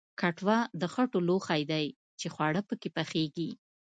[0.19, 1.85] کټوه د خټو لوښی دی
[2.19, 3.49] چې خواړه پکې پخیږي